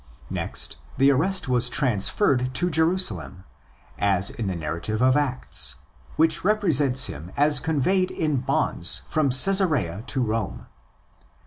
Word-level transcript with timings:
Next, 0.31 0.77
the 0.97 1.11
arrest 1.11 1.47
was 1.47 1.69
transferred 1.69 2.55
to 2.55 2.71
Jerusalem, 2.71 3.43
as 3.99 4.31
in 4.31 4.47
the 4.47 4.55
narrative 4.55 4.99
of 4.99 5.15
Acts, 5.15 5.75
which 6.15 6.43
represents 6.43 7.05
him 7.05 7.31
as 7.37 7.59
conveyed 7.59 8.09
in 8.09 8.37
bonds 8.37 9.03
from 9.07 9.29
Czesarea 9.29 10.03
to 10.07 10.23
Rome. 10.23 10.65